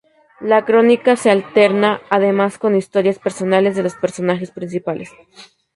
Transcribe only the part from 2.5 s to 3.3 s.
con historias